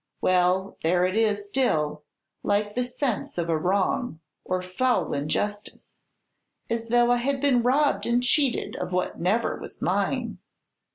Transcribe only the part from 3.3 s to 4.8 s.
of a wrong or